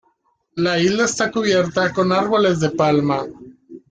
La 0.55 0.79
isla 0.79 1.03
está 1.05 1.29
cubierta 1.29 1.93
con 1.93 2.11
árboles 2.11 2.59
de 2.59 2.71
palma. 2.71 3.23